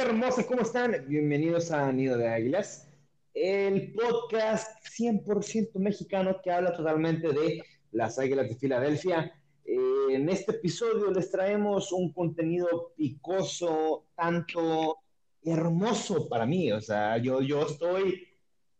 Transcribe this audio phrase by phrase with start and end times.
[0.00, 1.04] Gente hermosa, ¿cómo están?
[1.08, 2.88] Bienvenidos a Nido de Águilas,
[3.34, 7.62] el podcast 100% mexicano que habla totalmente de
[7.92, 9.30] las Águilas de Filadelfia.
[9.62, 9.76] Eh,
[10.14, 15.00] en este episodio les traemos un contenido picoso, tanto
[15.44, 16.72] hermoso para mí.
[16.72, 18.26] O sea, yo, yo estoy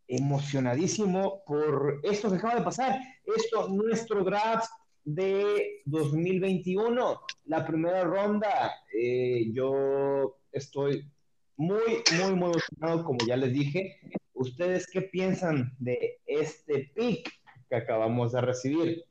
[0.08, 2.98] emocionadísimo por esto que acaba de pasar.
[3.26, 4.70] Esto, nuestro draft
[5.04, 8.72] de 2021, la primera ronda.
[8.90, 11.10] Eh, yo estoy
[11.56, 14.00] muy, muy, muy emocionado, como ya les dije.
[14.34, 17.30] ¿Ustedes qué piensan de este pick
[17.68, 19.04] que acabamos de recibir?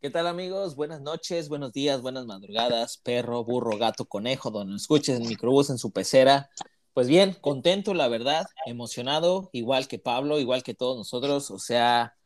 [0.00, 0.76] ¿Qué tal amigos?
[0.76, 5.78] Buenas noches, buenos días, buenas madrugadas, perro, burro, gato, conejo, donde escuches en microbús, en
[5.78, 6.50] su pecera.
[6.92, 11.50] Pues bien, contento, la verdad, emocionado, igual que Pablo, igual que todos nosotros.
[11.50, 12.16] O sea,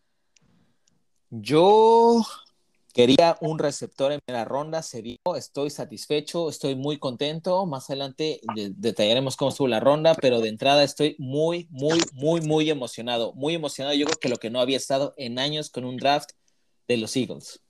[1.30, 2.22] yo
[2.92, 7.66] quería un receptor en primera ronda, se dio, estoy satisfecho, estoy muy contento.
[7.66, 8.40] Más adelante
[8.76, 13.32] detallaremos cómo estuvo la ronda, pero de entrada estoy muy, muy, muy, muy emocionado.
[13.34, 13.94] Muy emocionado.
[13.96, 16.30] Yo creo que lo que no había estado en años con un draft
[16.88, 17.62] de los Eagles.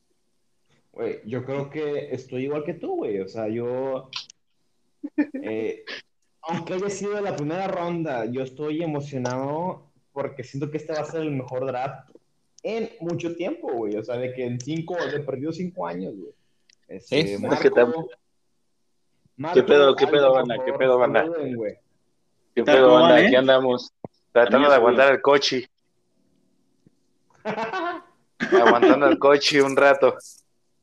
[0.92, 3.20] Güey, yo creo que estoy igual que tú, güey.
[3.20, 4.10] O sea, yo.
[5.42, 5.84] Eh,
[6.42, 11.04] aunque haya sido la primera ronda, yo estoy emocionado porque siento que este va a
[11.04, 12.10] ser el mejor draft
[12.62, 13.96] en mucho tiempo, güey.
[13.96, 16.32] O sea, de que en cinco, he perdido cinco años, güey.
[16.88, 17.38] Este, ¿Sí?
[17.38, 17.62] Marco,
[19.54, 20.56] ¿Qué pedo, qué pedo, banda?
[20.64, 21.24] ¿Qué pedo, banda?
[22.54, 23.16] ¿Qué pedo, banda?
[23.16, 23.92] Aquí andamos
[24.32, 25.70] tratando de aguantar el coche.
[28.38, 30.16] Aguantando el coche un rato.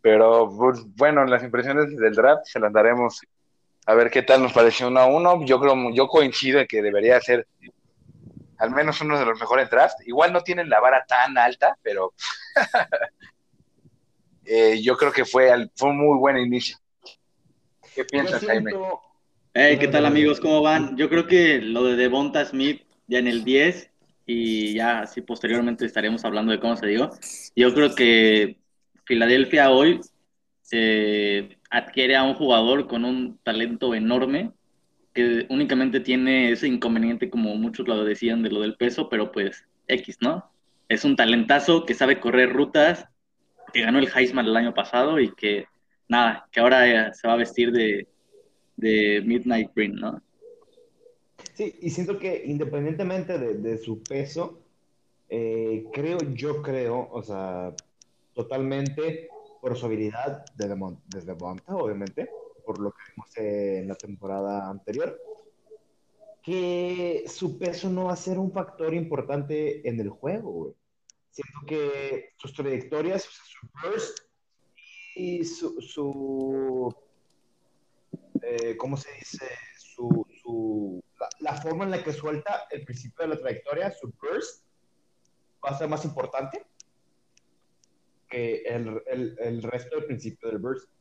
[0.01, 3.21] Pero pues, bueno, las impresiones del draft se las daremos
[3.85, 5.45] a ver qué tal nos pareció uno a uno.
[5.45, 7.47] Yo creo, yo coincido en que debería ser
[8.57, 10.07] al menos uno de los mejores drafts.
[10.07, 12.13] Igual no tienen la vara tan alta, pero
[14.45, 16.77] eh, yo creo que fue, fue un muy buen inicio.
[17.95, 18.71] ¿Qué piensas, Jaime?
[19.53, 20.39] ¿Qué tal amigos?
[20.39, 20.95] ¿Cómo van?
[20.97, 23.89] Yo creo que lo de Devonta Smith ya en el 10
[24.27, 27.09] y ya así posteriormente estaremos hablando de cómo se digo.
[27.55, 28.59] Yo creo que
[29.05, 30.01] Filadelfia hoy
[30.71, 34.51] eh, adquiere a un jugador con un talento enorme
[35.49, 40.17] únicamente tiene ese inconveniente, como muchos lo decían, de lo del peso, pero pues X,
[40.21, 40.51] ¿no?
[40.89, 43.05] Es un talentazo que sabe correr rutas,
[43.73, 45.65] que ganó el Heisman el año pasado y que,
[46.07, 48.07] nada, que ahora se va a vestir de,
[49.25, 50.21] Midnight Green, ¿no?
[51.53, 54.61] Sí, y siento que independientemente de, su peso,
[55.29, 57.73] eh, creo, yo creo, o sea,
[58.33, 59.29] totalmente
[59.61, 60.75] por su habilidad de
[61.07, 62.29] desde Monta, obviamente,
[62.67, 65.17] por lo que vimos en la temporada anterior,
[66.43, 70.73] que su peso no va a ser un factor importante en el juego, güey.
[71.31, 74.19] Siento que sus trayectorias, su burst
[75.15, 76.93] y su, su
[78.41, 79.45] eh, ¿cómo se dice?
[79.79, 81.01] Su, su
[81.39, 84.65] la, forma en la que suelta el principio de la trayectoria, su burst,
[85.65, 86.65] va a ser más importante
[88.27, 90.96] que el, el, el resto del principio del burst.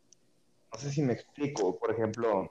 [0.72, 1.78] No sé si me explico.
[1.78, 2.50] Por ejemplo,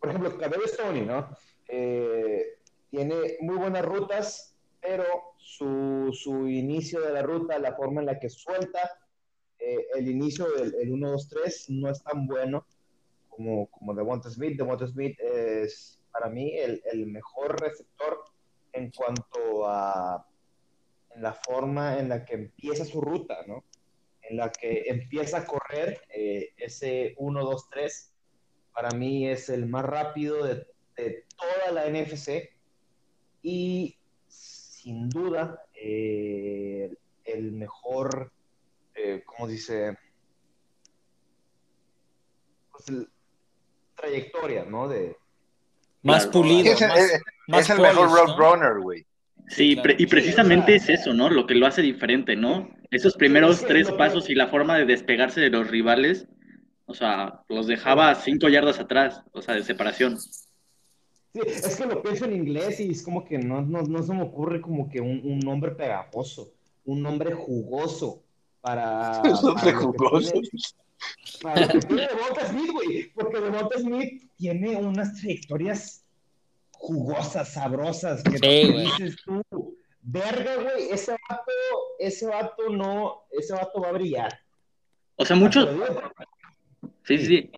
[0.00, 1.28] por ejemplo, Cadero Stoney, ¿no?
[1.68, 2.58] Eh,
[2.90, 5.04] tiene muy buenas rutas, pero
[5.38, 8.98] su, su, inicio de la ruta, la forma en la que suelta,
[9.58, 12.66] eh, el inicio del el 1, 2, 3 no es tan bueno
[13.28, 14.58] como, como Devonta Smith.
[14.58, 18.24] Devonta Smith es para mí el, el mejor receptor
[18.72, 20.26] en cuanto a
[21.16, 23.64] la forma en la que empieza su ruta, ¿no?
[24.28, 28.12] En la que empieza a correr eh, ese 1, 2, 3,
[28.72, 30.66] para mí es el más rápido de,
[31.36, 32.50] toda la NFC
[33.42, 33.98] y
[34.28, 38.32] sin duda eh, el mejor,
[38.94, 39.98] eh, ¿cómo dice?
[42.70, 43.06] Pues
[43.96, 44.88] trayectoria, ¿no?
[44.88, 45.16] De,
[46.02, 46.72] más pulido.
[46.72, 46.80] Es,
[47.48, 49.06] más, el mejor roadrunner, güey.
[49.48, 51.28] Sí, y precisamente es eso, ¿no?
[51.28, 52.70] Lo que lo hace diferente, ¿no?
[52.90, 56.26] Esos primeros tres pasos y la forma de despegarse de los rivales,
[56.86, 60.18] o sea, los dejaba cinco yardas atrás, o sea, de separación.
[60.18, 64.22] Sí, es que lo pienso en inglés y es como que no, no, se me
[64.22, 66.52] ocurre como que un, nombre pegajoso,
[66.84, 68.22] un nombre jugoso
[68.60, 69.20] para...
[69.24, 70.32] Un nombre jugoso.
[71.42, 72.08] para lo que tiene
[72.48, 76.03] Smith, güey, porque Devonta Smith tiene unas trayectorias
[76.84, 79.42] jugosas, sabrosas, que dices tú,
[80.02, 81.52] verga, güey, ese vato,
[81.98, 84.40] ese vato no, ese vato va a brillar.
[85.16, 85.66] O sea, muchos,
[87.04, 87.50] sí, sí, sí,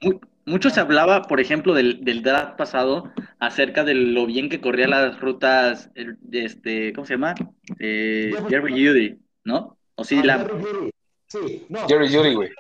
[0.45, 4.87] mucho se hablaba, por ejemplo, del, del draft pasado acerca de lo bien que corría
[4.87, 5.91] las rutas,
[6.31, 7.35] este, ¿cómo se llama?
[7.81, 9.77] Eh, Jerry Judy, ¿no?
[9.97, 10.39] O sí, ah, la...
[10.39, 10.91] Jerry
[11.29, 11.89] Sí, no.
[11.89, 12.51] Jerry Judy, güey.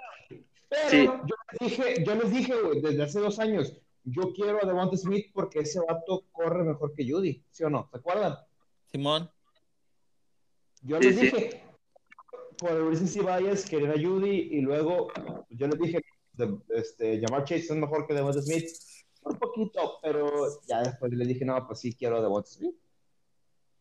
[0.68, 1.06] Pero sí.
[1.06, 3.72] yo les dije, yo les dije, güey, desde hace dos años,
[4.06, 7.88] yo quiero a Devonta Smith porque ese vato corre mejor que Judy, ¿sí o no?
[7.90, 8.36] ¿Se acuerdan?
[8.86, 9.28] Simón.
[10.82, 11.64] Yo les dije,
[12.56, 15.08] por el recency bias, quería a Judy y luego
[15.50, 16.00] yo les dije,
[16.34, 18.68] de, este, llamar Chase es mejor que Devonta Smith.
[19.22, 20.30] Un poquito, pero
[20.68, 22.76] ya después le dije, no, pues sí quiero a Devonta Smith.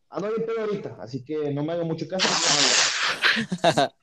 [0.08, 2.28] Ando bien pedo ahorita, así que no me hago mucho caso.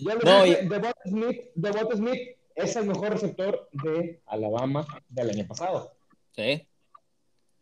[0.00, 5.92] No, dije, Devonta Smith, Devonta Smith es el mejor receptor de Alabama del año pasado.
[6.32, 6.66] Sí.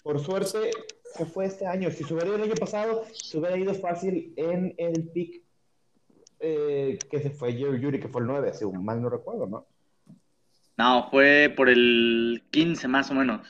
[0.03, 0.71] Por suerte,
[1.15, 1.91] se fue este año.
[1.91, 5.43] Si se hubiera ido el año pasado, se hubiera ido fácil en el pick
[6.41, 9.67] eh, que se fue Jerry Judy, que fue el 9, si mal no recuerdo, ¿no?
[10.77, 13.47] No, fue por el 15 más o menos.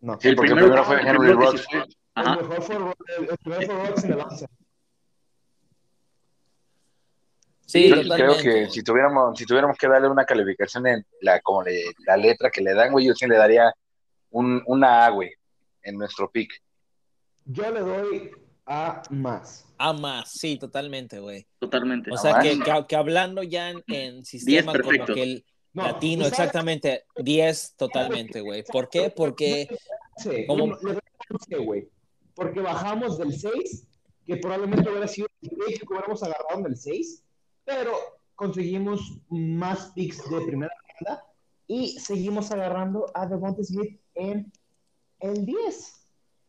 [0.00, 0.18] No.
[0.20, 1.66] Sí, porque primero fue Henry primero Rocks.
[1.70, 1.78] fue.
[1.80, 2.36] El Ajá.
[2.36, 4.46] mejor fue, el, el primero fue Rocks en el 11.
[7.68, 11.62] Sí, Yo creo que si tuviéramos, si tuviéramos que darle una calificación en la, como
[11.62, 13.70] le- la letra que le dan, güey, yo sí le daría
[14.30, 15.30] un, una A, güey,
[15.82, 16.50] en nuestro pick.
[17.44, 18.30] Yo le doy
[18.64, 19.66] a más.
[19.76, 21.46] Ah, más, sí, totalmente, güey.
[21.58, 22.10] Totalmente.
[22.10, 25.12] O sea, que, que, que hablando ya en, en sistema como perfecto.
[25.14, 25.44] que el
[25.74, 28.64] No, latino, ¿y sabes exactamente, 10 totalmente, güey.
[28.64, 29.10] ¿Por qué?
[29.14, 29.68] Porque,
[30.16, 31.86] Sí, 11, güey.
[32.34, 33.86] Porque bajamos del 6,
[34.26, 35.48] que probablemente hubiera sido que
[35.86, 37.24] hubiéramos agarrado en el 6,
[37.68, 37.92] pero
[38.34, 41.22] conseguimos más picks de primera ronda
[41.66, 44.50] y seguimos agarrando a Devonta Smith en
[45.20, 46.06] el 10.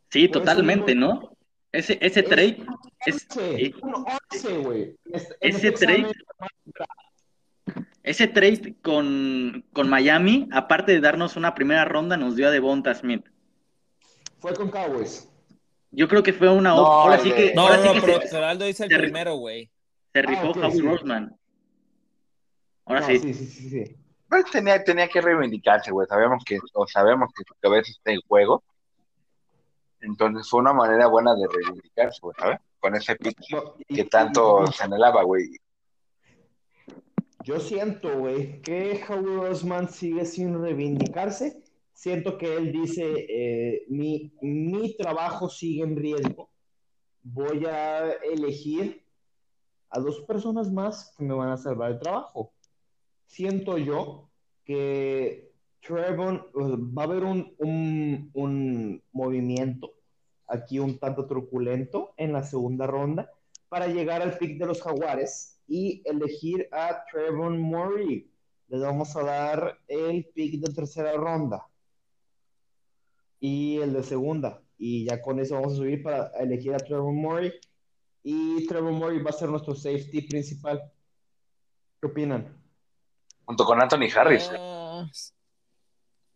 [0.09, 1.35] Sí, Por totalmente, ¿no?
[1.73, 2.65] Ese, ese trade
[3.05, 4.95] es, 11, un 11, güey.
[5.11, 6.11] Este- en Ese este trade-
[8.01, 12.95] ese trade con, con Miami, aparte de darnos una primera ronda, nos dio a Devonta
[12.95, 13.25] Smith.
[14.39, 15.29] Fue con Cowboys.
[15.91, 16.69] Yo creo que fue una.
[16.69, 18.45] No, ahora sí el que, de- no, ahora no, sí no, que pero, se, pero
[18.45, 19.69] Aldo dice el se- primero, güey.
[20.13, 20.81] Se rifó Ah, sí.
[20.81, 21.35] Roseman.
[22.85, 23.19] Ahora No, sí.
[23.19, 23.95] sí, sí, sí, sí.
[24.27, 26.07] Pues tenía, tenía que reivindicarse, güey.
[26.07, 28.63] Sabemos que, o sabemos que su cabeza está en juego.
[30.01, 32.59] Entonces fue una manera buena de reivindicarse, güey, ¿sabes?
[32.79, 33.37] Con ese pick
[33.87, 35.49] que tanto se anhelaba, güey.
[37.43, 41.63] Yo siento, güey, que Howie Roseman sigue sin reivindicarse.
[41.93, 46.49] Siento que él dice, eh, mi, mi trabajo sigue en riesgo.
[47.23, 49.03] Voy a elegir
[49.89, 52.53] a dos personas más que me van a salvar el trabajo.
[53.25, 54.29] Siento yo
[54.65, 55.51] que
[55.81, 59.93] Trevor, va a haber un, un, un movimiento
[60.49, 63.31] aquí un tanto truculento en la segunda ronda
[63.69, 68.29] para llegar al pick de los Jaguares y elegir a Trevor Murray.
[68.67, 71.67] Le vamos a dar el pick de tercera ronda
[73.39, 74.61] y el de segunda.
[74.77, 77.51] Y ya con eso vamos a subir para elegir a Trevor Murray.
[78.23, 80.81] Y Trevor Murray va a ser nuestro safety principal.
[82.01, 82.57] ¿Qué opinan?
[83.45, 84.49] Junto con Anthony Harris.
[84.53, 85.07] Ah,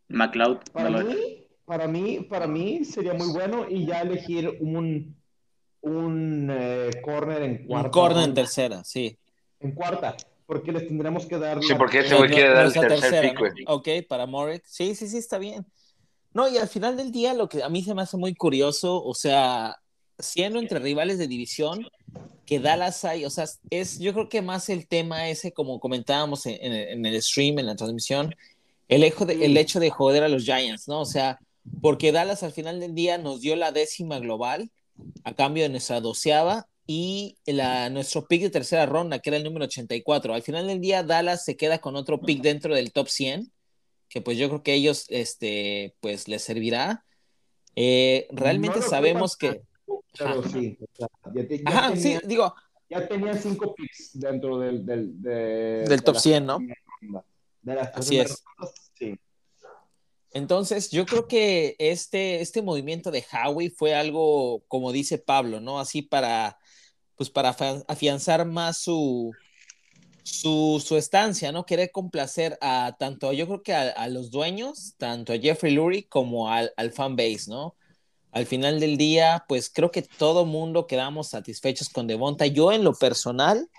[0.09, 0.59] McLeod.
[0.71, 5.15] Para no mí, para mí, para mí sería muy bueno y ya elegir un,
[5.81, 7.88] un eh, corner en cuarta.
[7.88, 9.18] un corner en tercera, sí.
[9.59, 10.15] En cuarta,
[10.45, 11.62] porque les tendremos que dar.
[11.63, 13.51] Sí, porque ese güey quiere no dar el tercer tercera, güey.
[13.68, 14.63] Ok, para Morik.
[14.65, 15.65] Sí, sí, sí, está bien.
[16.33, 19.03] No, y al final del día lo que a mí se me hace muy curioso,
[19.03, 19.77] o sea,
[20.20, 21.88] siendo entre rivales de división,
[22.46, 26.46] que Dallas hay, o sea, es yo creo que más el tema ese, como comentábamos
[26.46, 28.36] en, el stream, en la transmisión,
[28.89, 31.01] el hecho, de, el hecho de joder a los Giants, ¿no?
[31.01, 31.39] O sea,
[31.82, 34.70] porque Dallas al final del día nos dio la décima global
[35.24, 39.43] a cambio de nuestra doceava y la, nuestro pick de tercera ronda, que era el
[39.43, 40.34] número 84.
[40.34, 43.51] Al final del día, Dallas se queda con otro pick dentro del top 100,
[44.10, 47.05] que pues yo creo que a ellos, este, pues les servirá.
[47.75, 49.62] Eh, realmente No sabemos que...
[50.17, 52.55] Pero sí, o sea, ya, te- ya Ajá, tenía- sí, digo,
[52.89, 55.32] ya tenían cinco picks dentro del, del, de-
[55.88, 56.60] Del de top la 100, ¿no?
[57.62, 58.43] De las Así es.
[58.58, 59.15] rondas, Sí.
[60.32, 65.79] Entonces, yo creo que este, este movimiento de Howie fue algo, como dice Pablo, ¿no?
[65.79, 66.58] Así para,
[67.15, 67.50] pues para
[67.88, 69.32] afianzar más su,
[70.24, 71.65] su, su estancia, ¿no?
[71.65, 76.08] Querer complacer a tanto, yo creo que a, a los dueños, tanto a Jeffrey Lurie
[76.08, 77.75] como al, al fan base, ¿no?
[78.33, 82.47] Al final del día, pues creo que todo mundo quedamos satisfechos con Devonta.
[82.47, 83.69] Yo en lo personal,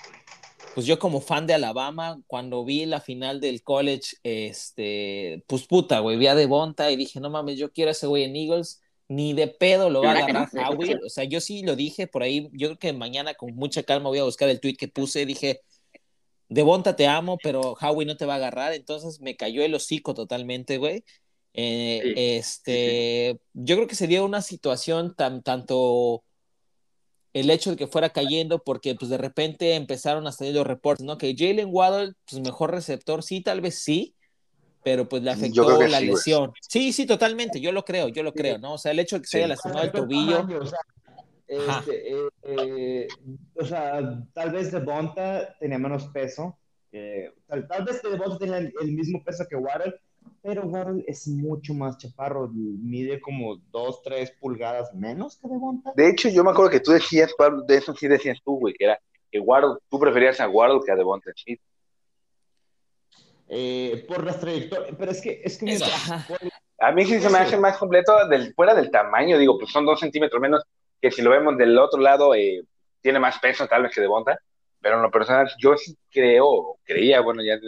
[0.74, 5.98] pues yo como fan de Alabama, cuando vi la final del college, este, pues puta,
[5.98, 8.80] güey, vi a Devonta y dije, no mames, yo quiero a ese güey en Eagles,
[9.08, 10.98] ni de pedo lo va a agarrar Howie.
[11.04, 14.08] O sea, yo sí lo dije por ahí, yo creo que mañana con mucha calma
[14.08, 15.62] voy a buscar el tweet que puse, dije,
[16.48, 20.14] Devonta te amo, pero Howie no te va a agarrar, entonces me cayó el hocico
[20.14, 21.04] totalmente, güey.
[21.54, 26.24] Eh, Sí, este, yo creo que sería una situación tan, tanto
[27.32, 31.04] el hecho de que fuera cayendo, porque pues de repente empezaron a salir los reportes,
[31.04, 31.18] ¿no?
[31.18, 34.14] Que Jalen Waddle, pues mejor receptor, sí, tal vez sí,
[34.84, 36.52] pero pues le afectó la sí, lesión.
[36.60, 38.74] Sí, sí, totalmente, yo lo creo, yo lo creo, ¿no?
[38.74, 40.78] O sea, el hecho de que se haya lastimado el tobillo, O sea,
[41.58, 41.80] Ajá.
[41.80, 43.08] este, eh, eh,
[43.54, 46.58] o sea, tal vez Devonta tenía menos peso.
[46.92, 49.94] eh, tal, tal vez Devonta tenía el, el mismo peso que Waddle,
[50.44, 52.50] pero Waddle es mucho más chaparro.
[52.52, 55.94] Mide como 2, 3 pulgadas menos que Devonta.
[55.96, 58.74] De hecho, yo me acuerdo que tú decías, Pablo, de eso sí decías tú, güey,
[58.74, 59.00] que era
[59.32, 61.60] que Waddle, tú preferías a Waddle que a Devonta Smith.
[63.48, 64.94] Eh, por las trayectorias.
[64.98, 65.86] Pero es que, es que mira,
[66.78, 69.86] A mí sí se me hace más completo del, fuera del tamaño, digo, pues son
[69.86, 70.62] dos centímetros menos
[71.00, 72.62] que si lo vemos del otro lado, eh,
[73.00, 74.38] tiene más peso tal vez que Devonta,
[74.78, 77.58] pero en lo personal yo sí creo, creía, bueno, ya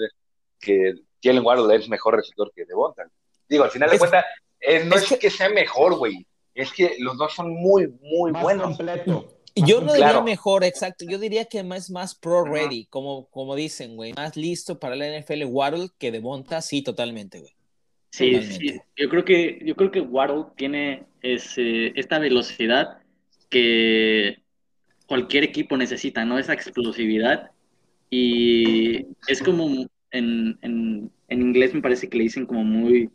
[0.61, 3.05] que Jalen Waddle es mejor receptor que Devonta.
[3.49, 4.25] Digo, al final de Es- cuentas,
[4.61, 8.33] eh, no es es, que, sea mejor, güey, es que los dos son muy, muy
[8.33, 8.77] más buenos.
[8.77, 9.33] completo.
[9.55, 10.23] Yo no diría Claro.
[10.23, 11.07] mejor, exacto.
[11.09, 14.13] Yo diría que más, más pro ready, como, como dicen, güey.
[14.13, 17.53] Más listo para la NFL Waddle que de Monta, sí, totalmente, güey.
[18.11, 18.59] Sí, Totalmente.
[18.75, 18.81] sí.
[18.97, 22.99] Yo creo que, yo creo que Waddle tiene ese, esta velocidad
[23.49, 24.37] que
[25.07, 26.39] cualquier equipo necesita, ¿no?
[26.39, 27.51] Esa explosividad.
[28.11, 33.11] Y es como en, en, en inglés me parece que le dicen como muy,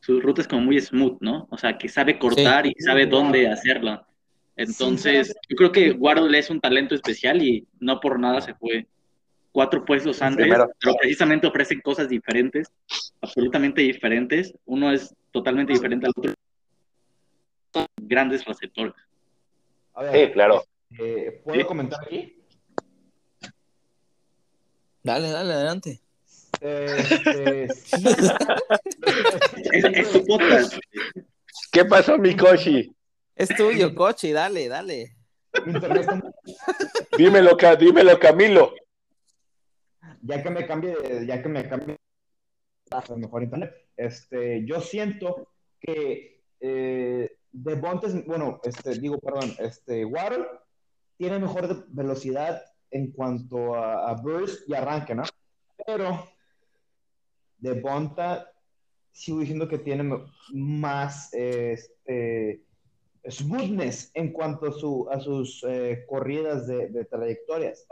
[0.00, 1.46] su ruta es como muy smooth, ¿no?
[1.50, 4.06] O sea, que sabe cortar y sabe dónde hacerlo.
[4.56, 8.86] Entonces, yo creo que Waddle es un talento especial y no por nada se fue
[9.52, 10.70] cuatro puestos antes, Primero.
[10.80, 12.68] pero precisamente ofrecen cosas diferentes,
[13.20, 14.54] absolutamente diferentes.
[14.64, 16.32] Uno es totalmente diferente al otro.
[17.74, 18.94] Son grandes receptores.
[19.94, 20.62] A ver, Sí, claro.
[20.98, 21.66] eh, ¿Puedo Sí.
[21.66, 22.32] comentar aquí?
[25.02, 26.00] Dale, dale, adelante.
[26.60, 28.04] Este, sí.
[29.72, 30.74] Es, es tu podcast.
[31.72, 32.94] ¿Qué pasó, mi Koshi?
[33.34, 35.16] Es tuyo, coche, dale, dale.
[37.16, 38.74] Dímelo, dímelo, Camilo.
[40.22, 41.96] ya que me cambie, de- ya que me cambie
[42.90, 45.48] a mejor internet, este, yo siento
[45.80, 50.46] que eh, Devontes, bueno, este, digo, perdón, este, Waddle
[51.16, 55.22] tiene mejor de- velocidad en cuanto a, a burst y arranque, ¿no?
[55.86, 56.26] Pero
[57.74, 58.50] Devonta
[59.12, 60.04] sigo diciendo que tiene
[60.52, 62.62] más este,
[63.28, 67.86] smoothness en cuanto a, su, a sus eh, corridas de, de trayectorias.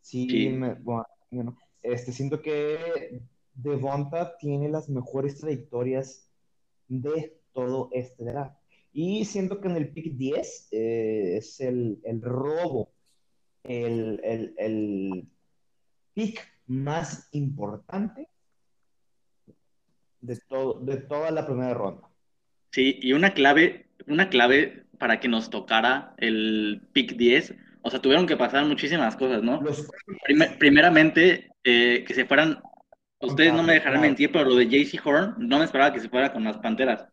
[0.00, 0.48] Sí, Sí.
[0.50, 3.20] me- bueno, este, siento que
[3.54, 6.30] Devonta tiene las mejores trayectorias
[6.86, 8.56] de todo este draft.
[8.92, 12.90] Y siento que en el pick 10 eh, es el, el robo,
[13.64, 15.28] el, el, el
[16.14, 18.28] pick más importante
[20.20, 22.08] de, todo, de toda la primera ronda.
[22.72, 28.00] Sí, y una clave, una clave para que nos tocara el pick 10, o sea,
[28.00, 29.60] tuvieron que pasar muchísimas cosas, ¿no?
[29.62, 29.88] Los,
[30.24, 32.60] Primer- primeramente, eh, que se fueran,
[33.20, 36.08] ustedes no me dejarán mentir, pero lo de JC Horn, no me esperaba que se
[36.08, 37.06] fuera con las Panteras.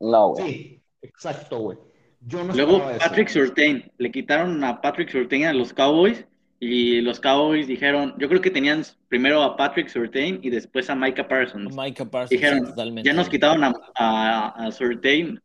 [0.00, 0.46] No, güey.
[0.52, 1.78] sí, exacto, güey.
[2.20, 2.80] Yo no Luego.
[2.98, 6.24] Patrick Surtain, le quitaron a Patrick Surtain a los Cowboys
[6.58, 10.94] y los Cowboys dijeron, yo creo que tenían primero a Patrick Surtain y después a
[10.94, 11.74] Micah Parsons.
[11.76, 13.06] Micah Parsons, Dijeron, totalmente.
[13.08, 15.40] ya nos quitaron a, a, a Surtain,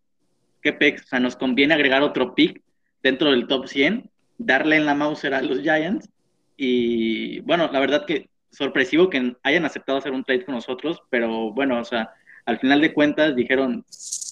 [0.62, 2.62] qué pex, o sea, nos conviene agregar otro pick
[3.04, 6.08] dentro del top 100, darle en la Mauser a los Giants.
[6.56, 11.52] Y bueno, la verdad que sorpresivo que hayan aceptado hacer un trade con nosotros, pero
[11.52, 12.12] bueno, o sea,
[12.46, 13.86] al final de cuentas dijeron,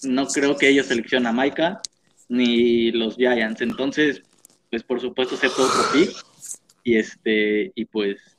[0.04, 1.80] no creo que ellos seleccionen a Micah
[2.28, 4.22] ni los Giants, entonces,
[4.70, 6.10] pues por supuesto acepto otro pick
[6.84, 8.36] y este, y pues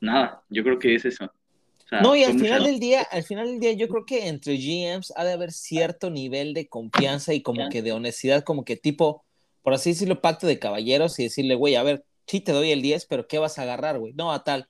[0.00, 1.24] nada, yo creo que es eso.
[1.24, 4.28] O sea, No, y al final del día, al final del día, yo creo que
[4.28, 8.64] entre GMs ha de haber cierto nivel de confianza y como que de honestidad, como
[8.64, 9.24] que tipo,
[9.62, 12.82] por así decirlo, pacto de caballeros y decirle, güey, a ver, sí te doy el
[12.82, 14.12] 10, pero ¿qué vas a agarrar, güey?
[14.14, 14.68] No, a tal.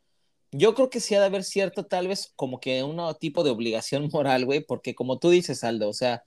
[0.53, 3.51] Yo creo que sí ha de haber cierto, tal vez, como que un tipo de
[3.51, 6.25] obligación moral, güey, porque como tú dices, Aldo, o sea,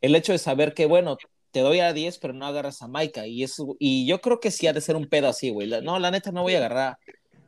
[0.00, 1.18] el hecho de saber que, bueno,
[1.50, 4.50] te doy a 10, pero no agarras a Maika, y eso, y yo creo que
[4.50, 5.68] sí ha de ser un pedo así, güey.
[5.82, 6.98] No, la neta, no voy a agarrar,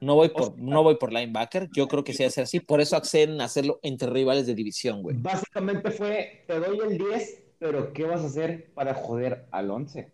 [0.00, 2.61] no voy por, no voy por linebacker, yo creo que sí ha de ser así,
[2.61, 5.16] por eso acceden a hacerlo entre rivales de división, güey.
[5.19, 10.11] Básicamente fue, te doy el 10, pero ¿qué vas a hacer para joder al 11?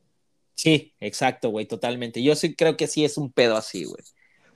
[0.55, 2.23] Sí, exacto, güey, totalmente.
[2.23, 4.03] Yo sí creo que sí es un pedo así, güey.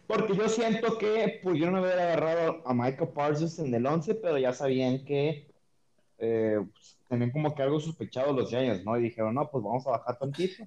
[0.07, 3.87] Porque yo siento que pues yo no me hubiera agarrado a Michael Parsons en el
[3.87, 5.47] 11, pero ya sabían que
[6.19, 8.97] eh, pues, tenían como que algo sospechado los Giants, ¿no?
[8.99, 10.65] Y dijeron, no, pues vamos a bajar tantito,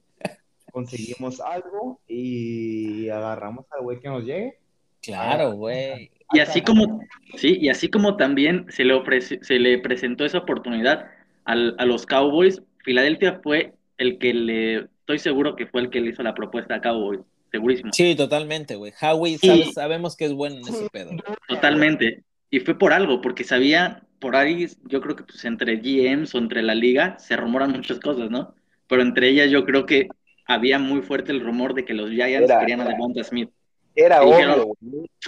[0.71, 4.59] conseguimos algo y agarramos al güey que nos llegue.
[5.01, 6.12] Claro, güey.
[6.33, 7.01] Y así como,
[7.38, 11.05] sí, y así como también se le, se le presentó esa oportunidad
[11.45, 16.01] al, a los Cowboys, Filadelfia fue el que le, estoy seguro que fue el que
[16.01, 17.19] le hizo la propuesta a Cowboys,
[17.51, 18.93] segurísimo, Sí, totalmente, güey.
[19.01, 19.47] Howie, Sí.
[19.47, 21.12] sabes- sabemos que es bueno en ese pedo.
[21.47, 22.23] totalmente.
[22.50, 26.38] Y fue por algo, porque sabía por ahí yo creo que pues entre GMs o
[26.38, 28.56] entre la liga se rumoran muchas cosas, ¿no?
[28.88, 30.08] Pero entre ellas yo creo que
[30.48, 33.50] había muy fuerte el rumor de que los Giants Era- querían a Devonta Smith.
[33.94, 34.77] Era Y obvio.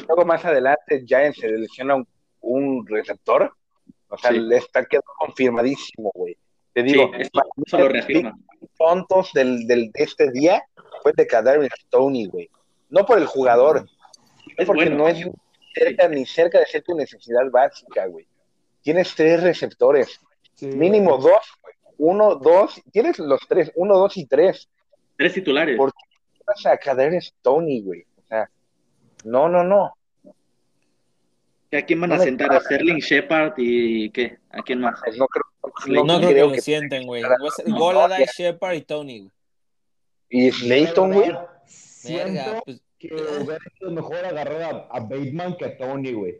[0.07, 2.07] Luego más adelante Giants se selecciona un,
[2.39, 3.51] un receptor.
[4.07, 4.39] O sea, Sí.
[4.39, 6.37] le está quedando confirmadísimo, güey.
[6.73, 7.29] Te Sí, digo, eso,
[7.65, 8.33] eso lo reafirma.
[8.77, 10.63] tontos del, del, de este día
[11.03, 12.49] fue de Kadarius Stoney, güey.
[12.89, 13.85] No por el jugador,
[14.57, 14.97] Es porque bueno.
[14.99, 15.19] no es
[15.73, 18.25] cerca ni cerca de ser tu necesidad básica, güey.
[18.85, 20.19] Tienes tres receptores,
[20.53, 21.73] Sí, mínimo dos, güey.
[21.97, 24.69] Uno, dos, tienes los tres, uno, dos y tres.
[25.17, 25.75] Tres titulares.
[25.75, 28.05] Por- ¿Qué pasa a Kadarius Stoney, güey?
[28.15, 28.47] O sea,
[29.23, 29.91] no, no, no.
[31.71, 32.51] ¿A quién van no a sentar?
[32.51, 32.59] ¿A.
[32.59, 34.37] Sterling Shepard y qué?
[34.51, 34.99] ¿A quién más?
[35.17, 37.23] No creo, No, creo, que lo sienten, güey.
[37.23, 38.31] Va a ser No, Goladay, ya.
[38.31, 39.31] Shepard y Tony, güey.
[40.29, 41.31] Y Slayton, güey.
[41.65, 46.39] Siento pues, que hubiera sido mejor agarrar a, a Bateman que a Tony, güey.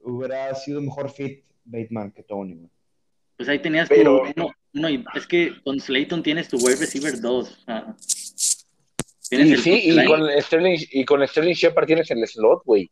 [0.00, 2.70] Hubiera sido mejor fit Bateman que Tony, güey.
[3.36, 6.76] Pues ahí tenías Pero- tu uno, uno y es que con Slayton tienes tu wide
[6.76, 7.64] receiver 2.
[9.28, 12.90] tienes Y sí, y con Sterling, y con Sterling Shepard tienes el slot, güey.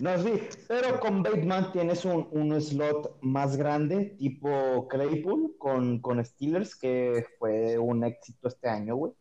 [0.00, 0.32] No, sí,
[0.66, 7.24] pero con Bateman tienes un, un slot más grande, tipo Claypool, con, con Steelers, que
[7.38, 9.12] fue un éxito este año, güey.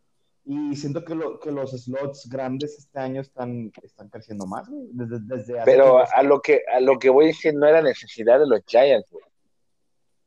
[0.48, 4.90] Y siento que, lo, que los slots grandes este año están, están creciendo más, güey.
[4.92, 7.82] Desde, desde hace Pero a lo que a lo que voy es que no era
[7.82, 9.25] necesidad de los Giants, güey.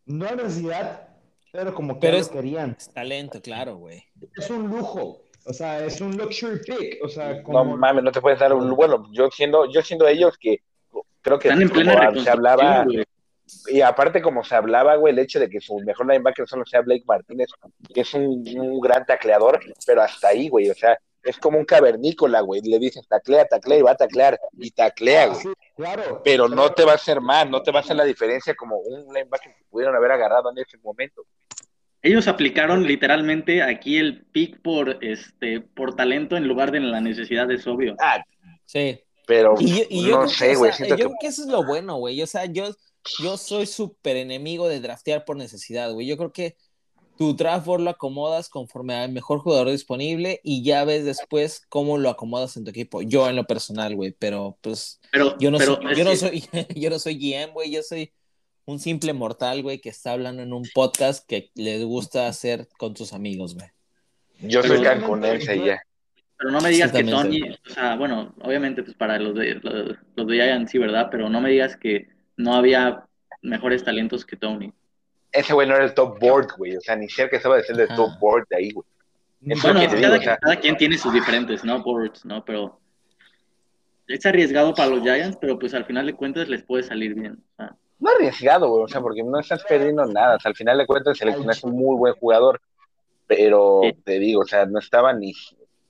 [0.07, 1.09] No hay necesidad,
[1.53, 2.75] pero como que Pero lo querían.
[2.77, 4.03] es talento, claro, güey.
[4.37, 8.21] Es un lujo, o sea, es un luxury pick, o sea, No mames, no te
[8.21, 10.63] puedes dar un bueno, yo siendo yo siendo ellos que
[11.21, 13.05] creo que Están en plena como se hablaba güey.
[13.69, 16.81] Y aparte como se hablaba, güey, el hecho de que su mejor linebacker solo sea
[16.83, 17.49] Blake Martínez,
[17.93, 21.65] que es un, un gran tacleador, pero hasta ahí, güey, o sea, es como un
[21.65, 25.41] cavernícola, güey, le dices taclea, taclea y va a taclear y taclea, güey.
[25.41, 26.23] Sí, claro.
[26.25, 28.79] Pero no te va a hacer mal, no te va a hacer la diferencia como
[28.79, 31.23] un linebacker que pudieron haber agarrado en ese momento.
[32.01, 37.51] Ellos aplicaron literalmente aquí el pick por este por talento en lugar de la necesidad,
[37.51, 37.97] es obvio.
[37.99, 38.23] Ah,
[38.65, 39.01] Sí.
[39.27, 41.49] pero Y yo, y yo no creo sé, güey, yo que creo que eso es
[41.49, 42.23] lo bueno, güey.
[42.23, 42.71] O sea, yo,
[43.21, 46.07] yo soy súper enemigo de draftear por necesidad, güey.
[46.07, 46.57] Yo creo que
[47.19, 51.99] tu draft board lo acomodas conforme al mejor jugador disponible y ya ves después cómo
[51.99, 53.03] lo acomodas en tu equipo.
[53.03, 56.45] Yo en lo personal, güey, pero pues Pero, yo no pero soy, yo no soy,
[56.77, 58.13] yo no soy GM, güey, yo soy
[58.67, 62.97] un simple mortal, güey, que está hablando en un podcast que le gusta hacer con
[62.97, 63.69] sus amigos, güey.
[64.41, 65.83] yo soy cancunense ya.
[66.37, 67.03] Pero no me digas que.
[67.03, 71.09] Tony, o sea, bueno, obviamente pues para los de los, los de Giants sí, ¿verdad?
[71.11, 72.07] Pero no me digas que
[72.39, 73.05] no había
[73.43, 74.73] mejores talentos que Tony.
[75.31, 77.81] Ese güey no era el top board, güey, o sea, ni cerca estaba de ser
[77.83, 77.95] Ajá.
[77.95, 78.87] top board de ahí, güey.
[79.47, 81.83] Es Bueno, digo, cada, o sea, cada quien tiene sus diferentes, ¿no?
[81.83, 82.45] Boards, ¿no?
[82.45, 82.81] Pero
[84.07, 87.35] es arriesgado para los Giants, pero pues al final de cuentas les puede salir bien.
[87.53, 90.57] O sea, no arriesgado, güey, o sea, porque no estás perdiendo nada, o sea, al
[90.57, 92.61] final de cuentas seleccionaste un muy buen jugador,
[93.27, 93.93] pero Sí.
[94.05, 95.33] te digo, o sea, no estaba ni,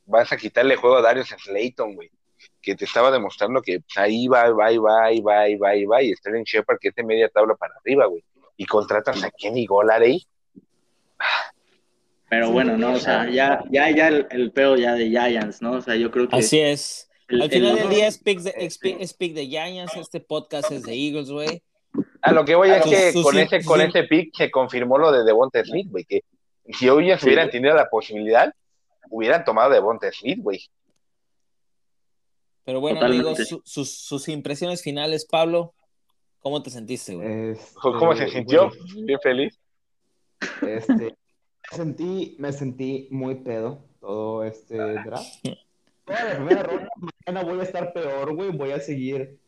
[0.07, 2.11] vas a quitarle juego a Darius Slayton, güey,
[2.61, 5.85] que te estaba demostrando que ahí va, va, y va, y va, y va, y
[5.85, 8.23] va, y Sterling Shepard que es de media tabla para arriba, güey,
[8.57, 10.27] y contratas a Kenny Golladay,
[12.29, 15.63] pero Sí, bueno, no, o sea, ya, ya, ya el, el pedo ya de Giants,
[15.63, 15.73] ¿no?
[15.73, 17.09] O sea, yo creo que Así es.
[17.29, 19.97] el- Al final el- del día es pick de, es pick- es pick de Giants,
[19.97, 21.63] este podcast es de Eagles, güey.
[22.21, 25.25] A lo que voy es que con ese, con ese pick se confirmó lo de
[25.25, 26.23] Devonta Smith, güey, que
[26.73, 27.27] si hoy ya se Sí.
[27.29, 28.53] hubieran tenido la posibilidad,
[29.09, 30.61] hubieran tomado Devonta Smith, güey.
[32.69, 33.29] Pero bueno, Totalmente.
[33.31, 35.73] amigos, su- sus, sus impresiones finales, Pablo,
[36.41, 37.53] ¿cómo te sentiste, güey?
[37.53, 38.69] Este, ¿Cómo se sintió?
[38.93, 39.59] güey, Bien feliz.
[40.61, 41.17] Este,
[41.73, 45.27] me sentí, me sentí muy pedo todo este draft.
[46.05, 46.89] Toda la primera ronda,
[47.27, 48.51] mañana voy a estar peor, güey.
[48.51, 49.39] Voy a seguir.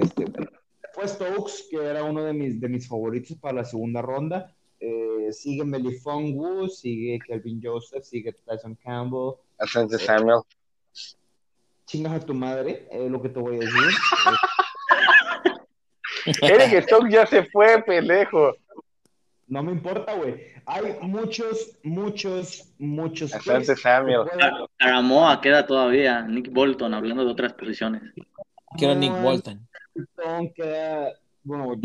[0.00, 0.50] Este, bueno,
[0.94, 4.56] fue Stokes, que era uno de mis, de mis favoritos para la segunda ronda.
[4.80, 9.34] Eh, sigue Melifongu, sigue Kelvin Joseph, sigue Tyson Campbell.
[9.58, 10.40] Asante Samuel.
[11.86, 13.74] Chingas a tu madre, es lo que te voy a decir.
[16.42, 18.54] Eric Stock ya se fue, pendejo.
[19.46, 20.54] No me importa, güey.
[20.66, 23.34] Hay muchos, muchos, muchos.
[23.34, 24.22] Asante Samuel.
[24.26, 28.02] pueden- Caramoa queda todavía, Nick Bolton, hablando de otras posiciones.
[28.78, 29.68] Quiero Nick Bolton.
[29.94, 31.76] Bolton, queda, bueno.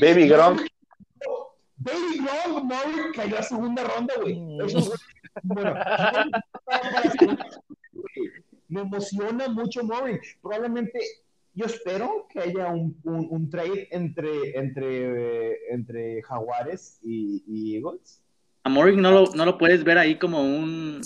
[0.00, 0.60] Baby Gronk.
[1.78, 4.38] Baby Gronk, Mori cayó a segunda ronda, güey.
[4.38, 4.60] Mm.
[4.60, 4.92] Esos
[5.42, 5.74] bueno,
[8.68, 10.18] me emociona mucho Mori.
[10.40, 10.98] Probablemente,
[11.54, 17.76] yo espero que haya un, un, un trade entre, entre, eh, entre Jaguares y, y
[17.76, 18.20] Eagles.
[18.64, 21.02] ¿A Morrig no lo, no lo puedes ver ahí como un,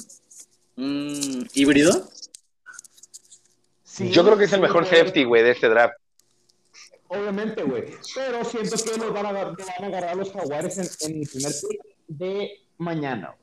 [0.76, 2.08] un híbrido?
[3.82, 5.94] Sí, Yo creo que es el mejor safety, güey, de este draft.
[7.08, 7.84] obviamente, güey.
[8.14, 11.52] Pero siento que los van a, van a agarrar los jaguares en, en el primer
[11.52, 13.34] pick de mañana.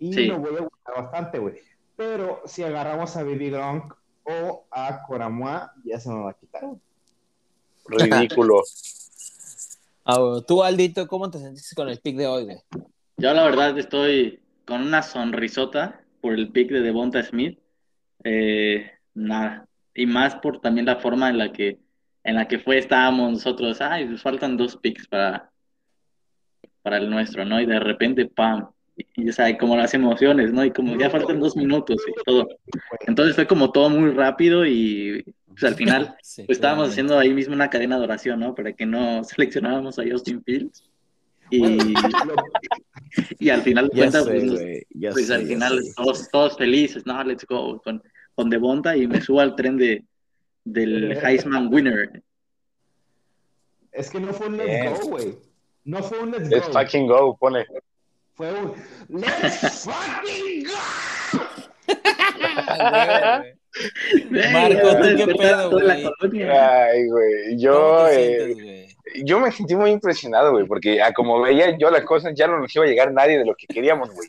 [0.00, 0.26] Y Sí.
[0.26, 1.54] lo voy a gustar bastante, güey.
[1.96, 6.64] Pero si agarramos a Baby Gronk o a Coramoa, ya se me va a quitar,
[6.64, 6.80] güey.
[8.34, 8.62] Ridículo.
[10.04, 12.58] Ah, Tú, Aldito, ¿cómo te sentiste con el pick de hoy, güey?
[13.18, 17.58] Yo la verdad estoy con una sonrisota por el pick de Devonta Smith.
[18.24, 19.66] Eh, nada.
[19.94, 21.78] Y más por también la forma en la que
[22.22, 23.80] en la que fue estábamos nosotros.
[23.80, 25.50] Ay, nos faltan dos picks para,
[26.82, 27.60] para el nuestro, ¿no?
[27.60, 28.70] Y de repente, pam.
[29.00, 30.64] Y, y, o sea, como las emociones, ¿no?
[30.64, 32.48] Y como ya faltan dos minutos y todo.
[33.06, 36.92] Entonces fue como todo muy rápido y pues, al final Sí, pues, estábamos claramente.
[36.92, 38.54] haciendo ahí mismo una cadena de oración, ¿no?
[38.54, 40.84] Para que no seleccionáramos a Justin Fields.
[41.52, 41.78] Y,
[43.40, 47.44] y al final cuentas, sé, pues, pues sé, al final todos, todos felices, no, let's
[47.44, 48.00] go, con,
[48.36, 50.04] con Devonta y me subo al tren de,
[50.64, 52.22] del Heisman winner.
[53.92, 54.94] es que no fue un let's Bien.
[54.94, 55.34] go, güey.
[55.84, 56.72] No fue un let's Let's go.
[56.74, 57.66] fucking go, pone.
[58.40, 58.74] Fue un
[59.20, 60.72] let's fucking go.
[62.78, 63.42] Ah,
[64.32, 64.52] güey.
[64.52, 66.48] Marco, ¿tú qué pedo, güey?
[66.48, 67.34] Ay, güey.
[67.44, 68.88] ¿Cómo Yo, eh,
[69.24, 72.58] yo me sentí muy impresionado, güey, porque a como veía yo las cosas, ya no
[72.58, 74.26] nos iba a llegar nadie de lo que queríamos, güey.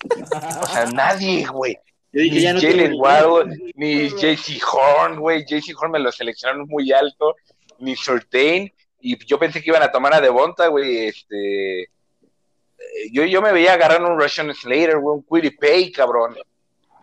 [0.62, 1.78] O sea, nadie, güey.
[2.12, 5.45] Yo dije, Ni ya no Jalen Waddle, ni JC Horn, güey.
[5.45, 7.38] JC Horn me lo seleccionaron muy alto,
[7.80, 8.74] ni Surtain.
[9.00, 11.06] Y yo pensé que iban a tomar a Devonta, güey.
[11.06, 11.88] Este.
[13.12, 16.36] Yo, yo me veía agarrando un Russian Slater, güey, un Quiddy Pay, cabrón.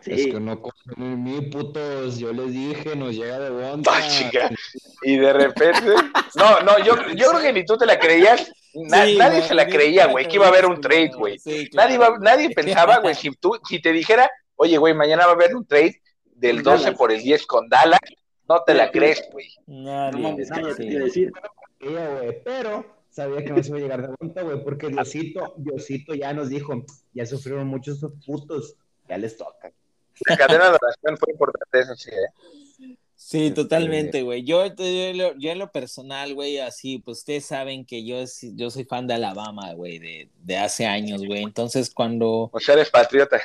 [0.01, 0.11] Sí.
[0.13, 2.17] Es que no confían en mí, putos.
[2.19, 3.91] Yo les dije, nos llega de bonta.
[3.93, 4.49] Ah, chica.
[5.03, 5.81] Y de repente.
[6.35, 8.49] No, no, yo, yo creo que ni tú te la creías.
[8.75, 11.37] Na- Sí, nadie güey, se la creía, güey, que iba a haber un trade, güey.
[11.39, 15.31] Sí, Nadie, iba- nadie pensaba, güey, si, tú, si te dijera, oye, güey, mañana va
[15.31, 15.99] a haber un trade
[16.35, 16.97] del Con 12 Dallas.
[16.97, 17.99] por el 10 con Dallas,
[18.47, 19.49] no te la crees, güey.
[19.67, 21.31] Nadie, No decir.
[22.43, 26.33] Pero sabía que no se iba a llegar de bonta, güey, porque Diosito, Diosito ya
[26.33, 28.75] nos dijo, ya sufrieron muchos esos putos,
[29.07, 29.71] ya les toca.
[30.27, 32.95] La cadena de oración fue importante, eso sí, ¿eh?
[33.15, 34.43] Sí, Este, totalmente, güey.
[34.43, 38.17] Yo, yo, en lo- yo en lo personal, güey, así, pues ustedes saben que yo,
[38.55, 41.43] yo soy fan de Alabama, güey, de, de hace años, güey.
[41.43, 43.39] Entonces, cuando O sea, eres patriota.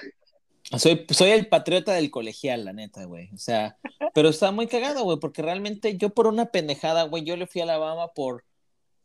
[0.76, 3.30] soy, soy el patriota del colegial, la neta, güey.
[3.34, 3.76] O sea,
[4.14, 7.60] pero está muy cagado, güey, porque realmente yo por una pendejada, güey, yo le fui
[7.60, 8.44] a Alabama por,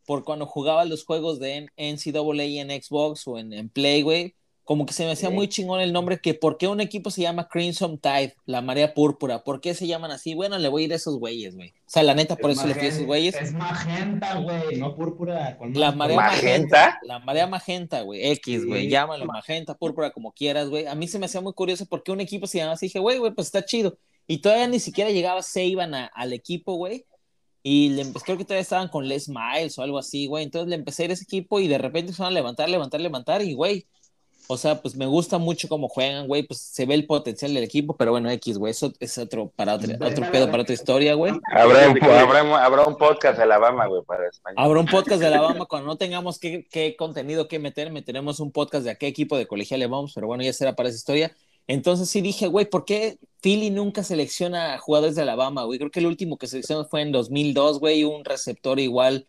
[0.09, 4.33] por cuando jugaba los juegos de N- NCAA en Xbox o en, en Play, güey.
[4.63, 5.35] Como que se me hacía Sí.
[5.35, 8.95] muy chingón el nombre, que por qué un equipo se llama Crimson Tide, la marea
[8.95, 10.33] púrpura, ¿por qué se llaman así?
[10.33, 11.69] Bueno, le voy a ir a esos güeyes, güey.
[11.69, 13.35] O sea, la neta, por eso le fui a esos güeyes.
[13.35, 15.55] Es magenta, güey, no púrpura.
[15.59, 16.41] ¿cuál La marea ¿Magenta?
[16.47, 16.99] magenta.
[17.03, 18.31] La marea magenta, güey.
[18.31, 18.67] X, Sí.
[18.67, 18.89] güey.
[18.89, 20.87] Llámalo magenta, púrpura, como quieras, güey.
[20.87, 22.87] A mí se me hacía muy curioso porque un equipo se llamaba así.
[22.87, 23.97] Dije, güey, güey, pues está chido.
[24.27, 27.05] Y todavía ni siquiera llegaba Seiban a- al equipo, güey.
[27.61, 30.43] Y le empe- creo que todavía estaban con Les Miles o algo así, güey.
[30.45, 33.01] Entonces le empecé a ir a ese equipo y de repente empezaron a levantar, levantar,
[33.01, 33.41] levantar.
[33.41, 33.85] Y, güey,
[34.47, 36.43] o sea, pues me gusta mucho cómo juegan, güey.
[36.43, 38.71] Pues se ve el potencial del equipo, pero bueno, X, güey.
[38.71, 41.33] Eso es otro, para otro, otro pedo, para otra historia, güey.
[41.53, 44.55] Habrá un, habrá, habrá un podcast de Alabama, güey, para español.
[44.57, 48.51] Habrá un podcast de Alabama cuando no tengamos qué, qué contenido que meter, meteremos un
[48.51, 50.97] podcast de a qué equipo de colegial le vamos, pero bueno, ya será para esa
[50.97, 51.35] historia.
[51.69, 55.77] Entonces sí dije, güey, ¿por qué Philly nunca selecciona jugadores de Alabama, güey?
[55.77, 59.27] Creo que el último que seleccionó fue en 2002, güey, un receptor igual,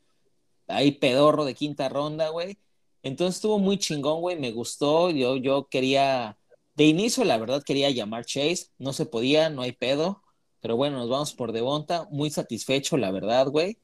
[0.67, 2.57] ahí pedorro de quinta ronda, güey.
[3.03, 6.39] Entonces estuvo muy chingón, güey, me gustó, yo, yo quería,
[6.77, 10.23] de inicio la verdad quería llamar Chase, no se podía, no hay pedo,
[10.61, 13.79] pero bueno, nos vamos por Devonta, muy satisfecho, la verdad, güey.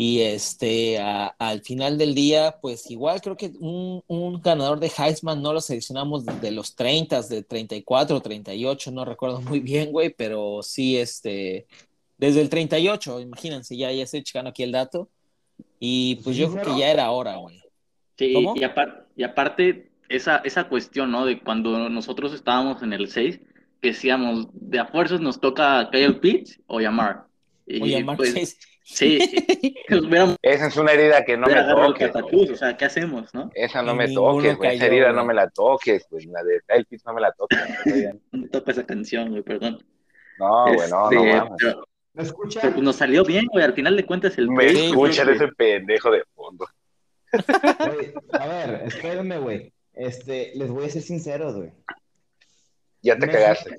[0.00, 4.92] Y este, a- al final del día, pues igual creo que un, un ganador de
[4.96, 9.90] Heisman no lo seleccionamos de, de los 30, de 34, 38, no recuerdo muy bien,
[9.90, 11.66] güey, pero sí, este,
[12.16, 15.08] desde el 38, imagínense, ya, ya estoy checando aquí el dato.
[15.80, 17.60] Y pues yo creo que ya era hora, güey.
[18.16, 18.54] Sí, ¿Cómo?
[18.56, 21.26] y, apar- y aparte, esa, esa cuestión, ¿no?
[21.26, 23.40] De cuando nosotros estábamos en el 6,
[23.80, 27.24] que decíamos, de a fuerzas nos toca Kyle Pitts o llamar.
[27.66, 28.58] Y O llamar pues.
[28.88, 29.18] Sí,
[29.90, 32.06] nos hubiéramos Esa es una herida que no me el toques.
[32.10, 33.50] catacuz, o sea, ¿qué hacemos, no?
[33.54, 34.76] Esa no Y me toques, güey.
[34.76, 35.16] Esa herida güey.
[35.16, 37.58] no me la toques, pues la de Pitts no me la toques.
[38.32, 39.84] No me toca esa canción, güey, perdón.
[40.38, 41.52] No, güey, no, no Este, mames.
[41.58, 42.60] pero, ¿Me escucha?
[42.62, 45.48] pero, pues, nos salió bien, güey, al final de cuentas el Me Sí, escuchan ese
[45.48, 46.66] pendejo de fondo.
[47.32, 49.72] Güey, a ver, espérenme, güey.
[49.92, 51.72] Este, les voy a ser sinceros, güey.
[53.02, 53.76] Ya te Me- cagaste.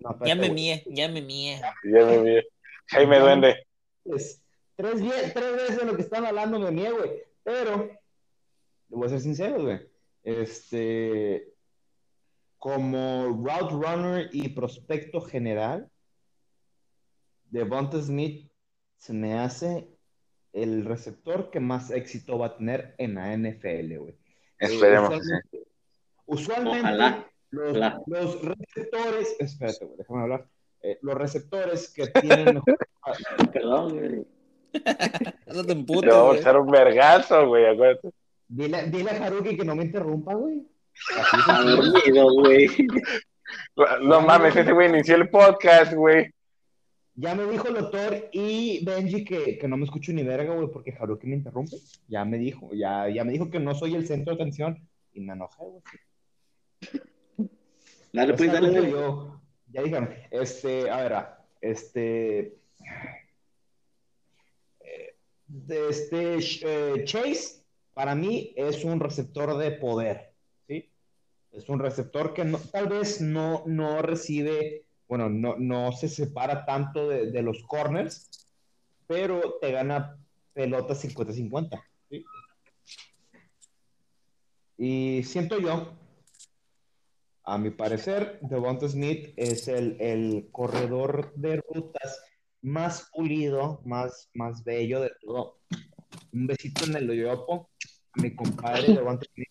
[0.00, 0.52] No, espérate, Ya me güey.
[0.52, 1.60] mié, ya me mié.
[1.84, 2.40] Ya me vi.
[2.88, 3.66] Jaime Duende.
[4.08, 4.42] Pues,
[4.74, 5.02] tres,
[5.34, 7.10] tres veces de lo que están hablando me niego, güey.
[7.42, 7.88] Pero,
[8.88, 9.80] le voy a ser sincero, güey.
[10.22, 11.54] Este,
[12.58, 15.90] como route runner y prospecto general,
[17.50, 18.50] Devonta Smith
[18.96, 19.88] se me hace
[20.52, 24.18] el receptor que más éxito va a tener en la NFL, güey.
[24.58, 25.14] Esperemos.
[25.14, 25.66] Eh, usualmente,
[26.26, 28.02] usualmente Ojalá, los, ojalá.
[28.06, 30.48] los receptores, espérate, güey, déjame hablar.
[30.82, 32.78] Eh, los receptores que tienen mejor
[33.52, 34.26] Perdón, güey.
[35.46, 38.10] No te vamos a echar un vergazo, güey, acuérdate.
[38.46, 40.66] Dile, dile a Haruki que no me interrumpa, güey.
[41.10, 42.68] Está dormido, güey.
[44.02, 46.30] No mames, ese güey inició el podcast, güey.
[47.14, 50.68] Ya me dijo el doctor y Benji que, que no me escucho ni verga, güey,
[50.70, 51.76] porque Haruki me interrumpe.
[52.06, 54.86] Ya me dijo, ya, ya me dijo que no soy el centro de atención.
[55.12, 55.82] Y me enojé, güey.
[58.12, 58.90] Dale, pues, dale.
[58.90, 59.37] yo-
[59.70, 61.26] ya dijeron, este, a ver,
[61.60, 62.58] este,
[64.80, 65.16] eh,
[65.68, 67.62] este eh, Chase,
[67.94, 70.32] para mí es un receptor de poder,
[70.66, 70.90] ¿sí?
[71.52, 77.08] Es un receptor que tal vez no, no recibe, bueno, no, no se separa tanto
[77.08, 78.48] de, de los corners,
[79.06, 80.18] pero te gana
[80.52, 82.24] pelotas 50-50, ¿sí?
[84.76, 85.92] Y siento yo
[87.48, 92.22] a mi parecer, Devonta Smith es el, el corredor de rutas
[92.60, 95.58] más pulido, más, más bello de todo.
[96.34, 97.70] Un besito en el yoyopo
[98.12, 99.48] a mi compadre Devonta Smith.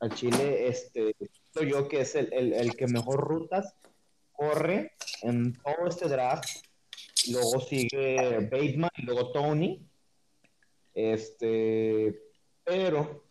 [0.00, 3.74] Al Chile, este, siento yo que es el, el, el que mejor rutas
[4.32, 6.48] corre en todo este draft.
[7.30, 9.88] Luego sigue Bateman y luego Tony.
[10.92, 12.20] Este,
[12.62, 13.27] pero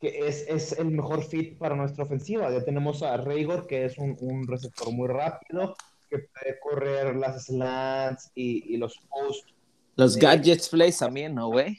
[0.00, 2.50] que es, es el mejor fit para nuestra ofensiva.
[2.50, 5.74] Ya tenemos a Raygor, que es un, un receptor muy rápido,
[6.08, 9.54] que puede correr las slants y, y los posts,
[9.96, 11.76] Los Eh, gadgets plays también, ¿no, güey?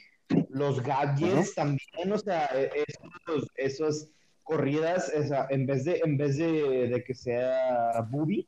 [0.50, 4.08] los gadgets también, o sea, e- esos, esos
[4.44, 8.48] corridas, o sea, en vez de, en vez de, de que sea Bubi,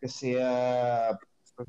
[0.00, 1.18] que sea,
[1.56, 1.68] pues,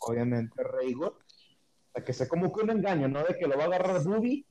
[0.00, 3.22] obviamente, Raygor, o sea, que sea como que un engaño, ¿no?
[3.22, 4.44] De que lo va a agarrar Bubi,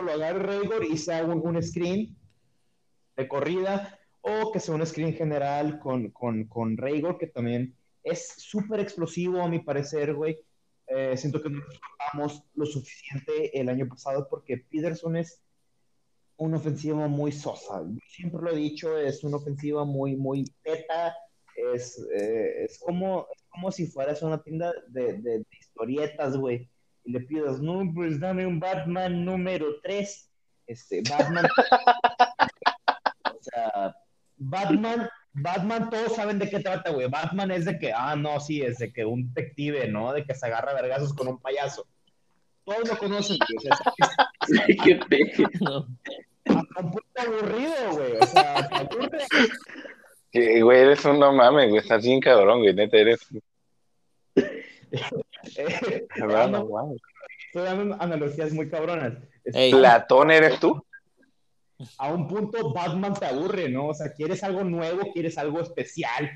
[0.00, 2.16] lo agarre Raygor y sea un, un screen
[3.16, 8.34] de corrida, o que sea un screen general con, con, con Raygor, que también es
[8.36, 10.38] súper explosivo a mi parecer, güey.
[10.86, 11.60] Eh, siento que no
[12.14, 15.40] nos lo suficiente el año pasado porque Peterson es
[16.36, 17.84] una ofensiva muy sosa.
[18.08, 21.14] Siempre lo he dicho, es una ofensiva muy, muy teta.
[21.54, 26.68] Es, eh, es, como, es como si fueras una tienda de, de, de historietas, güey.
[27.04, 30.30] Y le pidas, no, pues dame un Batman número 3.
[30.66, 31.46] Este, Batman.
[33.24, 33.96] o sea,
[34.36, 37.08] Batman, Batman, todos saben de qué trata, güey.
[37.08, 40.12] Batman es de que, ah, no, sí, es de que un detective, ¿no?
[40.12, 41.86] De que se agarra vergazos con un payaso.
[42.64, 43.56] Todos lo conocen, güey.
[43.56, 43.76] O sea,
[44.84, 45.00] Qué
[46.44, 48.16] punto aburrido, güey.
[48.20, 49.26] O sea, aburre.
[50.30, 51.80] Que, Güey, eres un no mames, güey.
[51.80, 52.74] Estás bien cabrón, güey.
[52.74, 53.20] Neta, eres.
[55.56, 56.06] Eh,
[56.66, 57.00] mames.
[57.46, 59.14] estoy dando analogías muy cabronas.
[59.70, 60.84] ¿Platón eres tú?
[61.98, 63.88] A un punto Batman te aburre, ¿no?
[63.88, 66.30] O sea, quieres algo nuevo, quieres algo especial,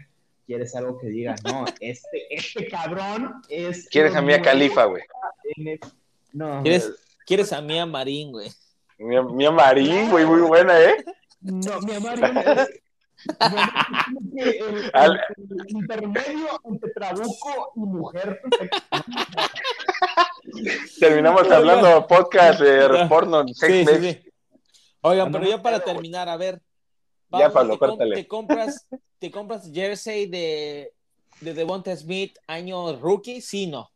[0.47, 3.89] quieres algo que digas, no, este, este cabrón es...
[3.91, 5.03] ¿Quieres a Mia nuevo Califa, güey?
[5.57, 5.81] el-
[6.33, 6.93] No, ¿Quieres,
[7.27, 8.51] ¿Quieres a Mía Marín, güey?
[8.99, 11.05] Mia Marín, güey, muy buena, ¿eh?
[11.41, 12.81] no, mi amor, es-
[14.37, 14.49] el,
[14.93, 15.21] el- el
[15.69, 18.41] intermedio entre trabuco y mujer.
[21.01, 24.19] Terminamos hablando podcast de porno, Sí, sí.
[25.01, 26.61] Oigan, pero ya para terminar, a ver.
[27.33, 28.15] Ya, Pablo, te, com- córtale.
[28.15, 28.87] te compras,
[29.19, 30.93] ¿Te compras jersey de,
[31.41, 33.41] de Devonta Smith año rookie?
[33.41, 33.91] Sí, no.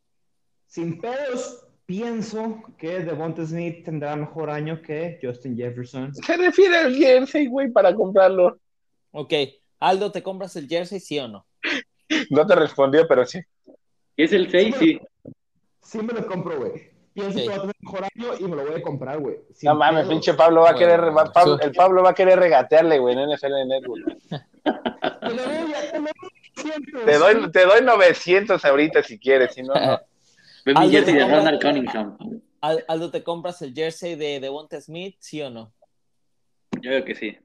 [0.67, 6.13] Sin pedos, pienso que Devonta Smith tendrá mejor año que Justin Jefferson.
[6.13, 8.59] Se refiere al jersey, güey, para comprarlo.
[9.11, 9.33] Ok.
[9.79, 10.99] Aldo, ¿te compras el jersey?
[10.99, 11.45] Sí o no?
[12.29, 13.39] No te respondió, pero sí.
[14.17, 14.75] ¿Es el 6?
[14.77, 14.99] Sí.
[15.81, 16.89] Sí me lo compro, güey.
[17.13, 17.43] Pienso Sí.
[17.43, 19.37] que va a tener mejor año y me lo voy a comprar, güey.
[19.53, 22.13] Sin No mames, pinche Pablo va a Bueno, querer, va- Pablo- el Pablo va a
[22.13, 24.05] querer regatearle, güey, en NFL Network.
[24.29, 26.11] Te doy, te doy
[26.55, 27.05] 100.
[27.05, 29.99] Te doy, te doy 900 ahorita si quieres, si no, no.
[30.65, 31.43] Aldo, mi jersey ¿te de compras?
[31.43, 32.17] Ronald Cunningham.
[32.61, 35.15] Al- Aldo, ¿te compras el jersey de Devonta Smith?
[35.19, 35.73] ¿Sí o no?
[36.73, 37.37] Yo creo que sí.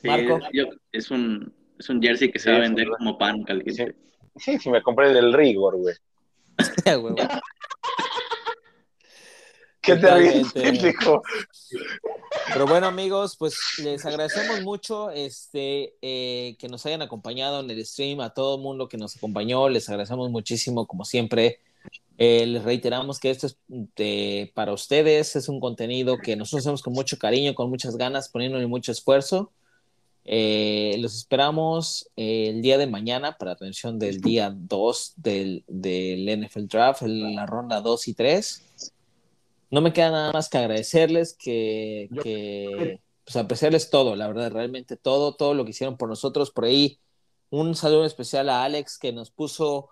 [0.00, 0.36] Sí, Marco.
[0.38, 3.42] es, yo- es un, es un jersey que se Sí, va a vender como pan
[3.44, 3.94] caliente.
[4.36, 5.94] Sí, sí, me compré del rigor, güey.
[9.82, 10.60] ¿Qué te ríes, Totalmente.
[10.62, 11.22] pendejo?
[12.52, 17.84] Pero bueno, amigos, pues les agradecemos mucho este, eh, que nos hayan acompañado en el
[17.86, 21.60] stream, a todo el mundo que nos acompañó, les agradecemos muchísimo, como siempre.
[22.18, 26.82] Eh, les reiteramos que esto es de- para ustedes, es un contenido que nosotros hacemos
[26.82, 29.50] con mucho cariño, con muchas ganas, poniéndole mucho esfuerzo.
[30.24, 36.28] Eh, los esperamos eh, el día de mañana para atención del día 2 del, del
[36.42, 38.92] NFL Draft, la ronda 2 y 3.
[39.70, 44.96] No me queda nada más que agradecerles, que, que pues apreciarles todo, la verdad, realmente
[44.96, 46.50] todo, todo lo que hicieron por nosotros.
[46.50, 46.98] Por ahí,
[47.50, 49.88] un saludo especial a Alex que nos puso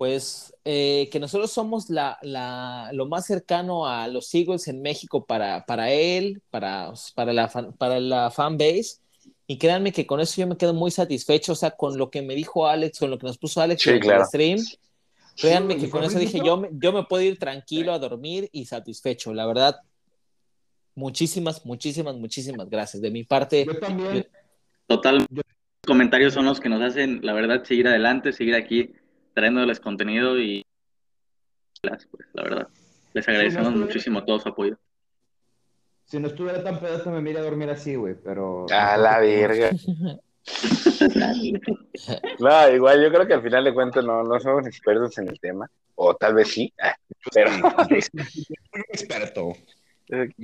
[0.00, 5.26] pues eh, que nosotros somos la, la, lo más cercano a los Eagles en México
[5.26, 9.00] para, para él, para, para, la fan, para la fan base.
[9.50, 12.22] Y créanme que con eso yo me quedo muy satisfecho, o sea, con lo que
[12.22, 14.20] me dijo Alex, con lo que nos puso Alex sí, en claro.
[14.20, 14.60] el stream.
[15.36, 18.66] Créanme que con eso dije, yo me, yo me puedo ir tranquilo a dormir y
[18.66, 19.34] satisfecho.
[19.34, 19.80] La verdad,
[20.94, 23.02] muchísimas, muchísimas, muchísimas gracias.
[23.02, 23.64] De mi parte.
[23.66, 24.28] Yo también.
[24.86, 25.26] Total.
[25.28, 25.44] Los
[25.84, 28.92] comentarios son los que nos hacen, la verdad, seguir adelante, seguir aquí
[29.34, 30.64] trayéndoles contenido y
[31.82, 32.68] pues, la verdad.
[33.14, 34.78] Les agradecemos sí, no muchísimo todo su apoyo.
[36.10, 38.66] Si no estuviera tan pedazo me mira a dormir así, güey, pero...
[38.68, 39.70] A la verga.
[42.40, 45.38] no, igual yo creo que al final de cuentas no, no somos expertos en el
[45.38, 46.72] tema, o tal vez sí,
[47.32, 47.52] pero...
[48.88, 49.52] experto.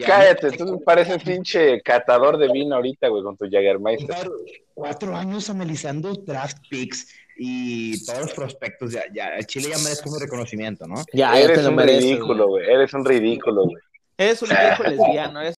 [0.07, 4.31] Cállate, tú pareces pinche catador de vino ahorita, güey, con tu Jagermeister.
[4.73, 10.09] Cuatro años analizando draft picks y todos los prospectos, ya, ya, el Chile ya merece
[10.09, 11.03] un reconocimiento, ¿no?
[11.13, 13.83] Ya, eres un mereces, ridículo, güey, eres un ridículo, güey.
[14.19, 15.57] Eres un viejo lesbiano, eres